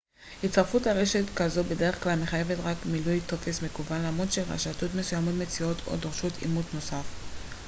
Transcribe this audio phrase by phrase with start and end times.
[0.43, 5.95] הצטרפות לרשת כזו בדרך כלל מחייבת רק מילוי טופס מקוון למרות שרשתות מסוימות מציעות או
[5.95, 7.05] דורשות אימות נוסף